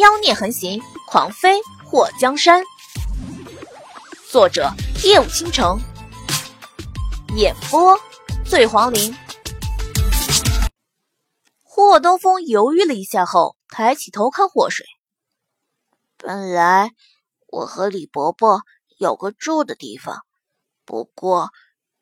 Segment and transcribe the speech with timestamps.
[0.00, 2.64] 妖孽横行，狂飞祸江山。
[4.30, 4.70] 作者：
[5.04, 5.78] 夜舞倾城，
[7.36, 8.00] 演播：
[8.46, 9.14] 醉黄林。
[11.62, 14.86] 霍东风犹豫了一下后，抬起头看祸水。
[16.16, 16.92] 本来
[17.48, 18.62] 我和李伯伯
[18.96, 20.24] 有个住的地方，
[20.86, 21.50] 不过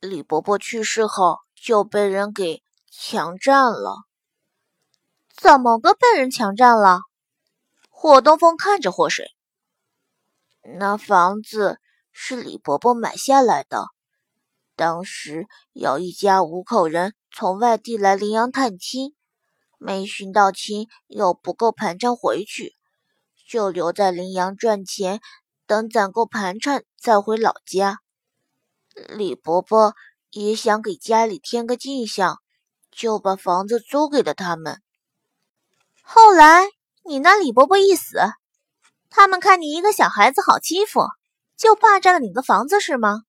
[0.00, 4.02] 李伯伯去世后就被人给强占了。
[5.34, 7.00] 怎么个被人强占了？
[8.06, 9.34] 霍东风看着祸水，
[10.78, 11.80] 那房子
[12.12, 13.88] 是李伯伯买下来的。
[14.76, 19.16] 当时有一家五口人从外地来临阳探亲，
[19.76, 22.76] 没寻到亲，又不够盘缠回去，
[23.44, 25.20] 就留在临阳赚钱，
[25.66, 27.98] 等攒够盘缠再回老家。
[29.08, 29.96] 李伯伯
[30.30, 32.40] 也想给家里添个进项，
[32.92, 34.80] 就把房子租给了他们。
[36.04, 36.66] 后来
[37.08, 38.18] 你那李伯伯一死，
[39.10, 41.06] 他们看你一个小孩子好欺负，
[41.56, 43.22] 就霸占了你的房子是吗？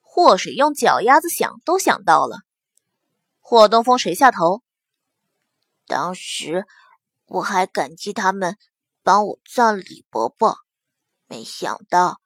[0.00, 2.40] 祸水用脚丫子想都想到了。
[3.38, 4.62] 霍东风垂下头。
[5.86, 6.66] 当时
[7.26, 8.58] 我还感激他们
[9.02, 10.58] 帮我葬李伯伯，
[11.26, 12.20] 没想到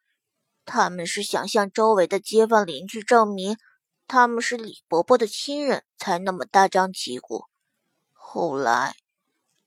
[0.65, 3.57] 他们是想向周围的街坊邻居证明
[4.09, 7.45] 他们是李伯伯的亲人，才那么大张旗鼓。
[8.13, 8.97] 后来。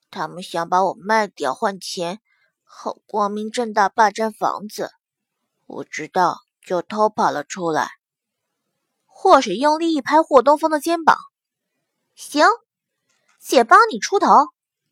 [0.10, 2.20] 他们想把我卖掉换钱，
[2.64, 4.92] 好光明正大霸占房子。
[5.66, 7.90] 我知道，就偷跑了出来。
[9.06, 11.18] 祸水用力一拍霍东风的肩膀
[12.16, 12.48] ：“行，
[13.40, 14.28] 姐帮你出头，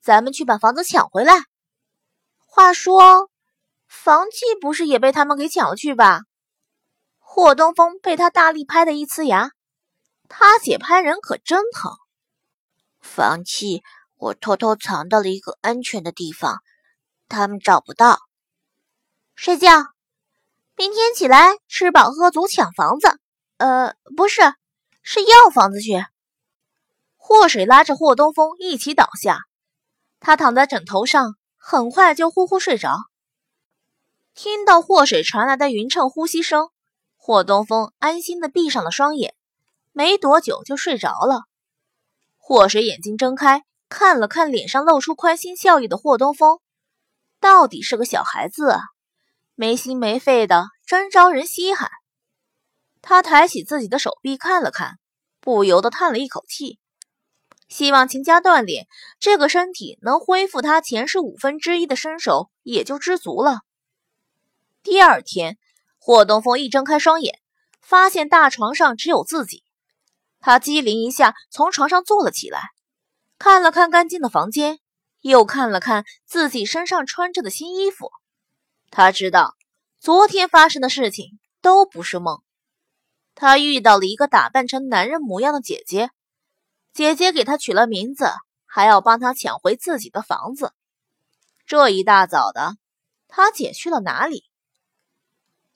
[0.01, 1.33] 咱们去把房子抢回来。
[2.45, 3.29] 话说，
[3.87, 6.21] 房契不是也被他们给抢了去吧？”
[7.19, 9.51] 霍东风被他大力拍的一呲牙，
[10.27, 11.91] 他姐拍人可真疼。
[12.99, 13.83] 房契。
[14.25, 16.57] 我偷偷藏到了一个安全的地方，
[17.27, 18.17] 他们找不到。
[19.35, 19.85] 睡觉，
[20.75, 23.19] 明天起来吃饱喝足抢房子。
[23.57, 24.41] 呃，不是，
[25.03, 26.03] 是要房子去。
[27.17, 29.41] 祸水拉着霍东风一起倒下，
[30.19, 32.97] 他躺在枕头上，很快就呼呼睡着。
[34.33, 36.69] 听到祸水传来的匀称呼吸声，
[37.15, 39.35] 霍东风安心的闭上了双眼，
[39.91, 41.43] 没多久就睡着了。
[42.37, 43.63] 祸水眼睛睁开。
[43.97, 46.59] 看了看脸上露出宽心笑意的霍东风，
[47.39, 48.81] 到底是个小孩子啊，
[49.55, 51.89] 没心没肺的，真招人稀罕。
[53.01, 54.99] 他抬起自己的手臂看了看，
[55.39, 56.77] 不由得叹了一口气，
[57.69, 58.85] 希望勤加锻炼，
[59.17, 63.61] 这个身体能恢复他前世五分之一的身手，也就知足了。
[64.83, 65.57] 第二天，
[65.99, 67.39] 霍东风一睁开双眼，
[67.81, 69.63] 发现大床上只有自己，
[70.41, 72.74] 他机灵一下从床上坐了起来。
[73.37, 74.79] 看了看干净的房间，
[75.21, 78.11] 又看了看自己身上穿着的新衣服，
[78.91, 79.55] 他知道
[79.99, 82.41] 昨天发生的事情都不是梦。
[83.33, 86.09] 他遇到了一个打扮成男人模样的姐姐，
[86.93, 88.29] 姐姐给他取了名字，
[88.65, 90.71] 还要帮他抢回自己的房子。
[91.65, 92.77] 这一大早的，
[93.27, 94.45] 他姐去了哪里？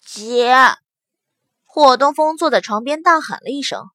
[0.06, 0.56] 姐！
[1.66, 3.90] 霍东风坐在床边大喊了一声，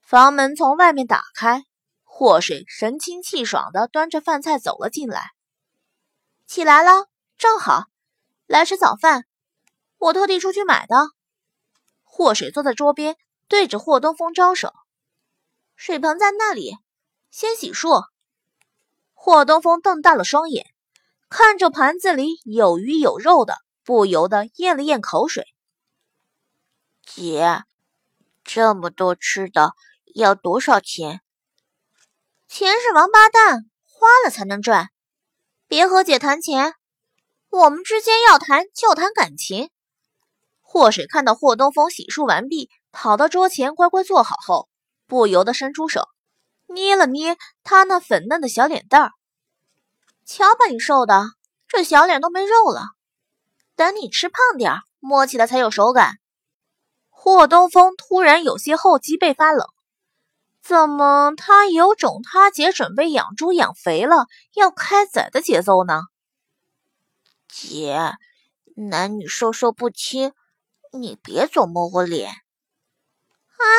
[0.00, 1.64] 房门从外面打开。
[2.10, 5.30] 祸水神清气爽的端着饭菜走了进来。
[6.46, 7.84] 起来了，正好
[8.46, 9.26] 来吃早饭，
[9.98, 11.10] 我特地出去买的。
[12.02, 14.72] 祸水坐在桌边，对着霍东风招手
[15.76, 16.76] ：“水盆在那里，
[17.30, 18.02] 先洗漱。”
[19.14, 20.66] 霍东风瞪大了双眼，
[21.28, 25.46] 看着盘子里有鱼有肉的，不由得咽了咽口水。
[27.04, 27.62] 姐，
[28.42, 29.74] 这么多吃的
[30.14, 31.20] 要多少钱？
[32.48, 34.88] 钱是王八蛋，花了才能赚。
[35.68, 36.74] 别和姐谈钱，
[37.50, 39.70] 我们之间要谈就谈感情。
[40.62, 44.70] 祸水看到霍东风洗漱完毕，跑到桌前乖乖坐好后，
[45.06, 46.08] 不由得伸出手
[46.66, 49.10] 捏了捏他那粉嫩的小脸蛋儿。
[50.24, 51.26] 瞧把你瘦的，
[51.68, 52.82] 这小脸都没肉了。
[53.76, 56.14] 等你吃胖点儿，摸起来才有手感。
[57.10, 59.68] 霍东风突然有些后脊背发冷。
[60.68, 66.02] 怎么，他有种他姐准备养猪养肥了要开宰的节奏呢？
[67.48, 68.12] 姐，
[68.76, 70.34] 男女授受不亲，
[70.92, 72.34] 你别总摸我脸。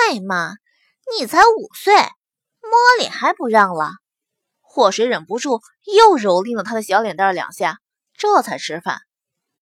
[0.10, 0.56] 哎妈，
[1.16, 3.92] 你才五岁，摸脸还不让了？
[4.60, 7.78] 祸水忍不住又蹂躏了他的小脸蛋两下，
[8.16, 9.02] 这才吃饭。